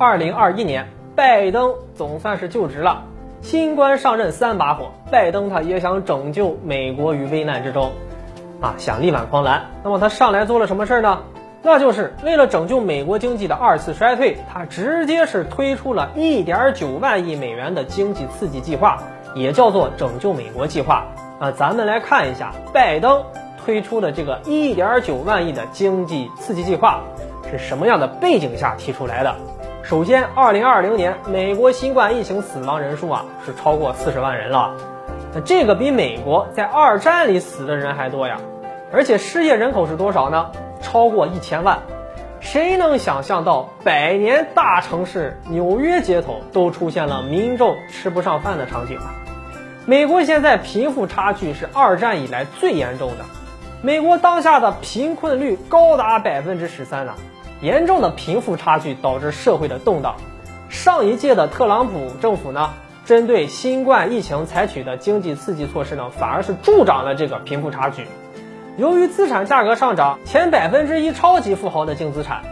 [0.00, 3.02] 二零二一年，拜登总算是就职了。
[3.42, 7.92] 新官上任三把火，拜登他也想拯救美国于危难之中，
[8.62, 9.66] 啊，想力挽狂澜。
[9.84, 11.18] 那么他上来做了什么事儿呢？
[11.62, 19.02] 那就是为了拯救美国经济的二次衰退，他直接是推出了一点九万亿美元的经济刺激计划，
[19.34, 21.04] 也叫做拯救美国计划。
[21.40, 23.22] 啊，咱们来看一下拜登
[23.62, 27.02] 推出的这个一点九万亿的经济刺激计划
[27.50, 29.36] 是什么样的背景下提出来的。
[29.90, 34.76] 首先，二零二零年美国新冠疫情死亡人数啊是超过四十万人了，
[35.34, 38.38] 那这个比美国在二战里死的人还多呀。
[38.92, 40.52] 而且失业人口是多少呢？
[40.80, 41.80] 超过一千万。
[42.38, 49.10] 谁能想象到百年大城市纽约街头都出现了民众吃不上饭的场景啊？
[49.86, 53.24] 美国现在贫富差距是二战以来最严重的，
[53.82, 57.14] 美国当下的贫困率高达百分之十三呢。
[57.60, 60.16] 严重的贫富差距导致社会的动荡。
[60.68, 62.70] 上一届的特朗普政府呢，
[63.04, 68.06] 针对新冠疫情采取的经济刺激措施呢，反而是助长了这个贫富差距。
[68.76, 72.42] 由于资产价格上涨，前百分之一超级富豪的净资产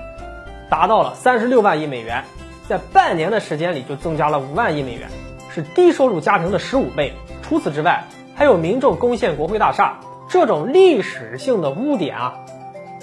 [0.68, 2.24] 达到了三十六万亿美元，
[2.68, 5.08] 在半年的时间里就增加了五万亿美元，
[5.54, 7.14] 是低收入家庭的十五倍。
[7.40, 12.34] 除此之外，还有民众攻陷国会大厦这种历史性的污点啊。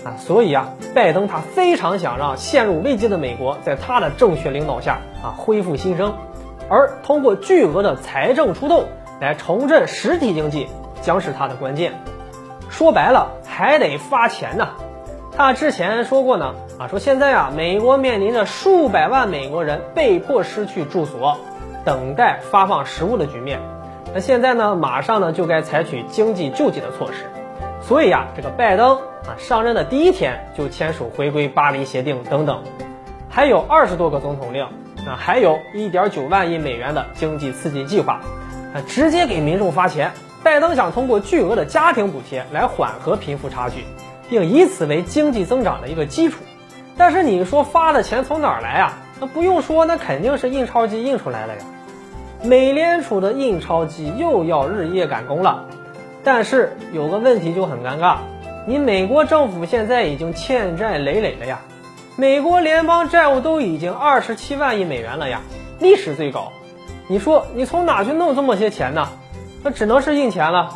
[0.06, 6.14] 啊，所以啊，拜登他非常想让陷入危机的美国在他的正确领导下啊恢复新生，
[6.70, 8.86] 而通过巨额的财政出动
[9.20, 10.68] 来重振实体经济
[11.02, 11.94] 将是他的关键。
[12.70, 14.70] 说白了还得发钱呢。
[15.36, 21.38] 他之前说过呢，啊，说现在啊，美国面临着数百万美国人被迫失去住所，
[21.84, 23.60] 等待发放食物的局面。
[24.14, 27.26] 那现在呢，马上呢就该采取经济救济的措施。
[27.82, 32.64] 所以呀，这个拜登啊上任的第一天就签署回归巴黎协定等等，
[33.30, 38.22] 还有二十多个总统令，啊，还有一点九万亿美元的经济刺激计划，
[38.74, 40.12] 啊，直接给民众发钱。
[40.44, 43.84] 拜登想通过巨额的家庭补贴来缓和贫富差距，
[44.30, 46.44] 并以此为经济增长的一个基础。
[46.96, 48.94] 但是你说发的钱从哪儿来啊？
[49.20, 51.60] 那不用说，那肯定是印钞机印出来了呀。
[52.44, 55.66] 美联储的印钞机又要日夜赶工了。
[56.24, 58.18] 但是有个问题就很尴尬，
[58.68, 61.62] 你美国政府现在已经欠债累累了呀，
[62.16, 65.42] 美国联邦债务都已经二十七万亿美元了呀，
[65.80, 66.52] 历史最高。
[67.08, 69.08] 你说你从哪去弄这么些钱呢？
[69.64, 70.72] 那只能是印钱了，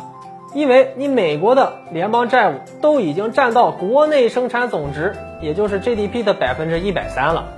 [0.54, 7.48] 因为你美国的联邦债务都已经占到国内生产总值，也就是 GDP 的百分之一百三了。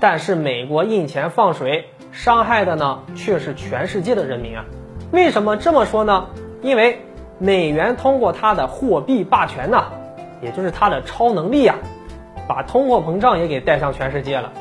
[0.00, 4.64] 但是美国印钱放水，伤害的呢却是全世界的人民啊。
[5.10, 6.28] 为什么这么说呢？
[6.62, 7.00] 因为。
[7.38, 9.84] 美元通过它的货币霸权呐，
[10.40, 11.76] 也就是它的超能力呀，
[12.46, 14.52] 把通货膨胀也给带上全世界了。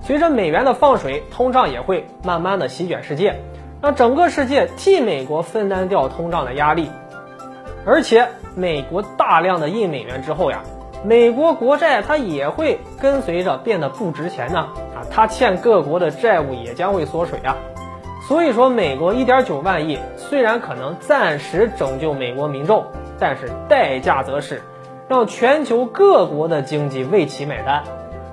[0.00, 3.40] 随着美元的放水，通胀也会慢慢的席卷世界，
[3.82, 6.90] 让整个世界替美国分担掉通胀的压力。
[7.84, 10.62] 而且，美国大量的印美元之后呀，
[11.04, 14.68] 美国国债它也会跟随着变得不值钱呢。
[14.94, 17.56] 啊，它欠各国的债务也将会缩水啊。
[18.28, 22.84] 所以说，美国一点九万亿虽然可能暂时拯救美国民众，
[23.18, 24.62] 但是代价则是
[25.08, 27.82] 让全球各国的经济为其买单。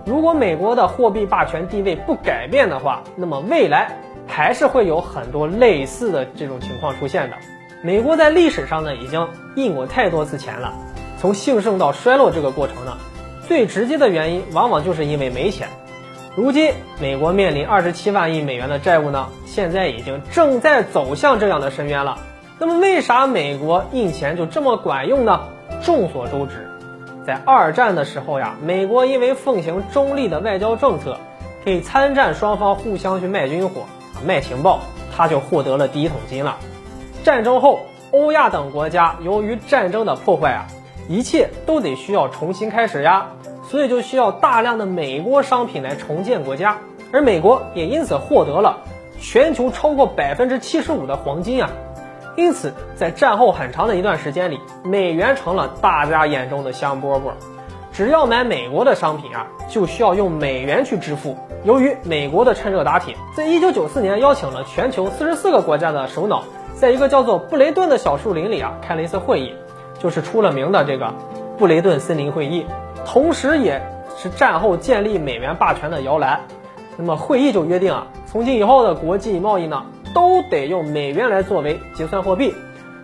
[0.06, 3.98] 如果美国的货币霸权地位不改变的话，那么未来
[4.28, 7.38] 还是会有很多类似的这种情况出现的。
[7.82, 10.74] 美国在历史上呢，已经印过太多次钱了，
[11.18, 12.98] 从兴盛到衰落这个过程呢，
[13.48, 15.70] 最直接的原因往往就是因为没钱。
[16.36, 22.20] 如今，美国面临二十七万亿美元的债务呢，现在已经正在走向这样的深渊了。
[22.60, 25.48] 那么，为啥美国印钱就这么管用呢？
[25.82, 26.70] 众所周知，
[27.26, 31.18] 在二战的时候呀，美国因为奉行中立的外交政策，
[31.64, 33.84] 给参战双方互相去卖军火、
[34.26, 34.82] 卖情报，
[35.16, 36.58] 他就获得了第一桶金了。
[37.24, 40.68] 战争后，欧亚等国家由于战争的破坏啊，
[41.08, 43.28] 一切都得需要重新开始呀。
[43.70, 46.78] 所以就需要大量的美国商品来重建国家，
[47.12, 48.78] 而美国也因此获得了
[49.20, 51.70] 全球超过百分之七十五的黄金啊！
[52.36, 57.32] 因此，在战后很长的一段时间里，美元成了大家眼中的香饽饽。
[57.94, 61.38] 只要买美国的商品啊，就需要用美元去支付。
[61.64, 66.44] 由于美国的趁热打铁，在一九九四年邀请了全球四十四个国家的首脑，
[66.76, 69.54] 在一个叫做布雷顿的小树林里啊，开了一次会议，
[69.98, 71.14] 就是出了名的这个
[71.58, 72.66] 布雷顿森林会议。
[73.06, 73.82] 同时，也
[74.18, 76.42] 是战后建立美元霸权的摇篮。
[76.98, 82.54] 那么，会议就约定啊，从今以后的国际贸易呢，都得用美元来作为结算货币。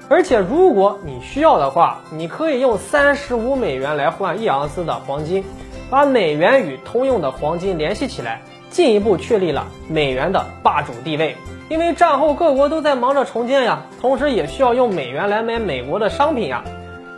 [0.09, 5.45] 而且，如果你需要的话，你可以用三十五美元来换一盎司的黄金，
[5.89, 11.38] 把美元与通用的黄金联系起来，进一步确立了美元的霸主地位。
[11.69, 16.63] 因为战后各国都在忙着重建呀，同时也需要用美元来买美国的商品呀，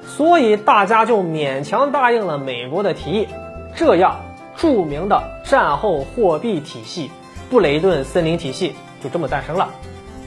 [0.08, 3.28] 所以大家就勉强答应了美国的提议。
[3.76, 4.20] 这样，
[4.56, 7.10] 著名的战后货币体系——
[7.50, 9.70] 布雷顿森林体系就这么诞生了，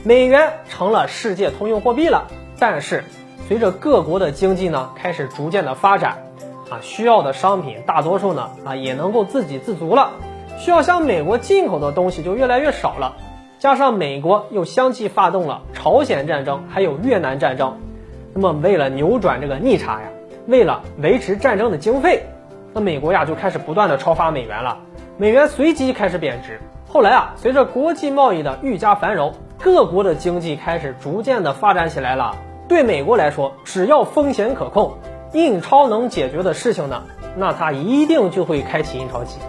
[0.03, 2.27] 美元成了世界通用货币了。
[2.59, 3.03] 但是，
[3.47, 6.23] 随着各国的经济呢开始逐渐的发展，
[6.69, 10.11] 啊，需要的商品大多数呢啊也能够自给自足了，
[10.59, 13.15] 需要向美国进口的东西就越来越少了。
[13.59, 17.77] 加上美国又相继发动了朝鲜战争，还有越南战争，
[18.33, 20.07] 那么为了扭转这个逆差呀，
[20.47, 22.23] 为了维持战争的经费，
[22.73, 24.77] 那美国呀就开始不断的超发美元了，
[25.17, 26.59] 美元随即开始贬值。
[26.87, 32.35] 后来啊，随着国际贸易的愈加繁荣，各国的经济开始逐渐的发展起来了。
[32.67, 34.93] 对美国来说，只要风险可控，
[35.33, 37.03] 印钞能解决的事情呢，
[37.35, 39.39] 那它一定就会开启印钞机。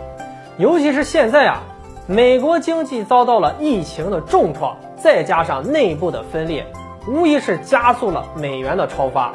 [0.56, 1.62] 尤其是现在啊，
[2.06, 6.66] 美国经济遭到了疫情的重创，再加上内部的分裂，
[7.08, 9.32] 无疑是加速了美元的超发。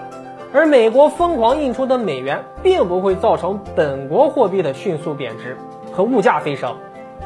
[0.54, 5.58] 而美国疯狂印出的美元，并不会造成本国货币的迅速贬值
[5.92, 6.76] 和物价飞升，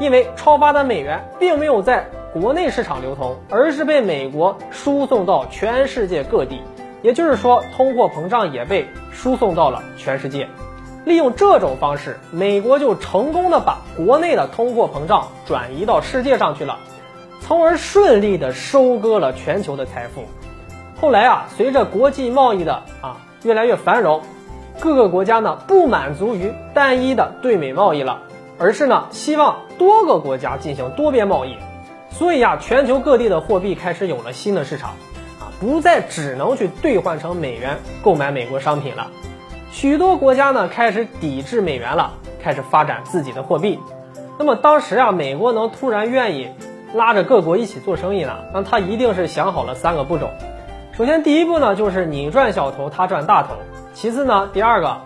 [0.00, 2.08] 因为超发的美元并没有在。
[2.30, 6.60] 国内市场流通，而是被美国输送到全世界各地，
[7.00, 10.46] 也就是说，通货膨胀也被输送到了全世界。
[11.06, 16.78] 利用这种方式，美国就成功的把国内的通货膨胀转移到世界上去了，
[17.40, 20.24] 从而顺利的收割了全球的财富。
[21.00, 24.22] 后来啊，随着国际贸易的啊越来越繁荣，
[24.80, 28.22] 各个国家呢不满足于单一的对美贸易了，
[28.58, 31.56] 而是呢希望多个国家进行多边贸易。
[32.10, 34.90] 所以呀，全球各地的货币开始有了新的市场，
[35.38, 39.06] 啊，不再只能去兑换成美元购买美国商品了。
[39.70, 43.78] 许多国家呢开始抵制美元了，开始发展自己的货币。
[44.36, 46.48] 那么当时啊，美国能突然愿意
[46.92, 48.32] 拉着各国一起做生意呢？
[48.52, 50.30] 那他一定是想好了三个步骤。
[50.98, 53.50] 首先，第一步呢就是你赚小头，他赚大头。
[53.94, 54.96] 其次呢，第二个，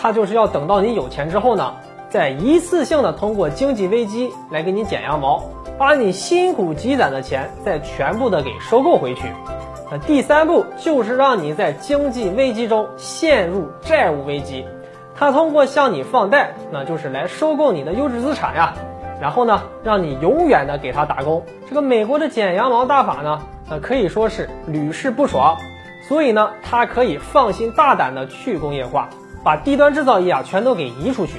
[0.00, 1.74] 他就是要等到你有钱之后呢，
[2.08, 5.44] 再一次性的通过经济危机来给你剪羊毛。
[5.78, 9.24] 把你辛苦积攒的钱再全部的给收购回去。
[9.90, 14.64] 那第三步就是让你在经济危机中陷入债务危机，
[15.14, 18.72] 他通过向你放贷，那就是来收购你的优质资产呀。
[19.22, 21.44] 然后呢，让你永远的给他打工。
[21.68, 23.40] 这个美国的剪羊毛大法呢，
[23.70, 25.56] 呃可以说是屡试不爽。
[26.08, 29.08] 所以呢，他可以放心大胆的去工业化，
[29.44, 31.34] 把低端制造业啊全都给移出去，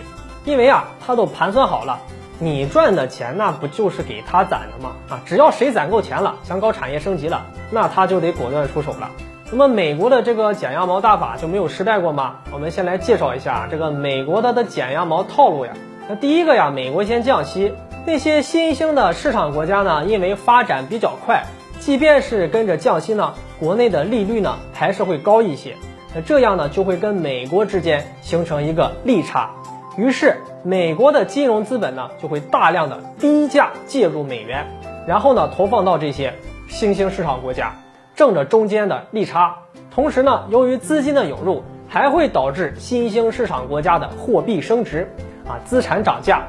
[0.45, 1.99] 因为啊他都盘算好了。
[2.39, 4.93] 你赚的钱那不就是给他攒的吗？
[5.09, 9.09] 啊，只要谁攒够钱了，想搞产业升级了，那他就得果断出手了。
[9.51, 12.35] 那么美国的这个剪羊毛大法就没有失败过吗？
[12.53, 15.73] 我们先来介绍一下这个美国的的剪羊毛套路呀。
[16.09, 17.73] 那第一个呀，美国先降息，
[18.05, 21.45] 那些新兴的市场国家呢，因为发展比较快，
[21.79, 25.77] 即便是跟着降息呢，国内的利率呢还是会高一些。
[26.13, 29.51] 那这样呢，就会跟美国之间形成一个利差。
[29.95, 34.67] 于是，美国的金融资本呢就会大量的低价介入美元，
[35.07, 36.33] 然后呢投放到这些
[36.67, 37.75] 新兴市场国家，
[38.13, 39.55] 挣着中间的利差。
[39.89, 45.09] 同时呢，由于资金的涌入，还会导致新兴市场国家的货币升值，
[45.47, 46.43] 啊，资产涨价。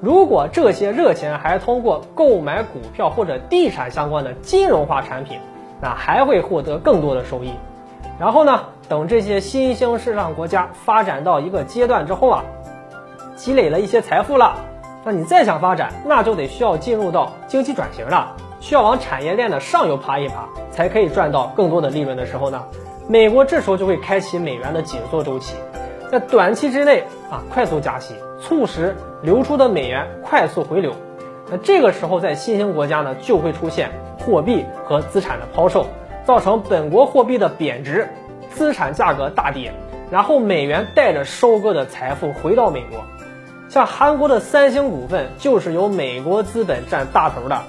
[0.00, 5.38] 如果这些热钱还通过购买股票或者地产相关的金融化产品，
[5.80, 7.52] 那还会获得更多的收益。
[8.18, 12.44] 然后呢，等这些新兴市场国家发展到一个阶段之后啊。
[13.34, 14.54] 积累了一些财富了，
[15.04, 22.62] 那你再想发展，那就得需要进入到经济转型了，需要往产业链的上游爬一爬，才可以赚到更多的利润的时候呢，
[23.08, 25.56] 美国这时候就会开启美元的紧缩周期，
[26.08, 30.92] 在短期之内啊快速加息，促使流出的美元快速回流，
[31.50, 35.86] 那这个时候在新兴国家呢就会出现货币和资产的抛售，
[36.24, 38.08] 造成本国货币的贬值，
[38.50, 39.72] 资产价格大跌，
[40.10, 43.04] 然后美元带着收割的财富回到美国。
[43.68, 47.64] 像韩国的三星股份就是由美国资本占大头的啊，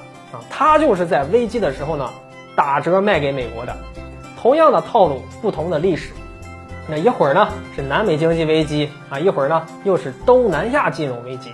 [0.50, 2.10] 它就是在危机的时候呢
[2.56, 3.76] 打折卖给美国的。
[4.42, 6.12] 同样的套路，不同的历史。
[6.88, 11.54] 那一会儿呢是南美经济危机啊，一会儿呢又是东南亚金融危机。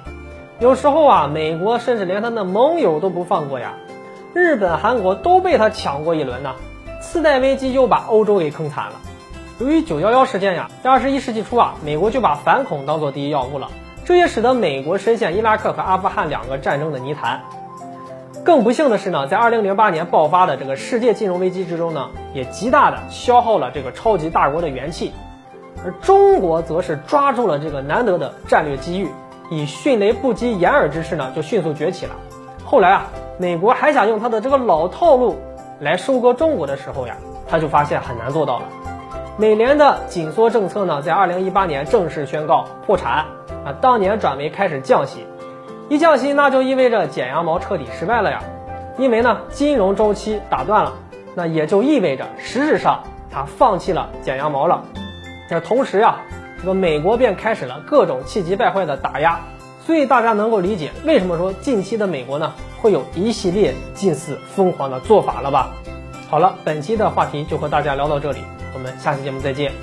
[0.59, 3.73] 有时候啊，美国甚至连他的盟友都不放过呀，
[4.33, 6.55] 日本、韩国都被他抢过一轮呢。
[7.01, 8.93] 次贷危机又把欧洲给坑惨了。
[9.59, 13.69] 由于九幺幺事件呀，在二十一世纪初啊，美国就把反恐当做第一要务了。
[14.05, 17.41] 这也使得美国深陷伊拉克和阿富汗两个战争的泥潭。
[18.49, 25.13] 更不幸的是呢，在二零零八年爆发的这个世界金融危机之中呢，也极大的消耗了这个超级大国的元气。
[25.85, 29.07] 而中国则是抓住了这个难得的战略机遇，
[29.51, 32.13] 以迅雷不及掩耳之势呢，就迅速崛起了。
[32.65, 33.05] 后来啊，
[33.37, 35.37] 美国还想用他的这个老套路
[35.79, 38.63] 来收割中国的时候呀，他就发现很难做到了。
[39.37, 43.25] 美联的紧缩政策呢，在二零一八年正式宣告破产
[43.63, 45.27] 啊，当年转为开始降息，
[45.89, 48.43] 一降息那就意味着剪羊毛彻底失败了呀，
[48.97, 50.93] 因为呢金融周期打断了，
[51.35, 54.83] 那也就意味着实质上他放弃了剪羊毛了。
[55.49, 56.17] 那同时呀，
[56.61, 59.39] 这个美国便开始了各种气急败坏的打压，
[59.83, 65.71] 所以大家能够理解为什么说近期的美国呢会有一系列近似疯狂的做法了吧？
[66.29, 68.43] 好了，本期的话题就和大家聊到这里。
[68.75, 69.79] 我们下期节目再见。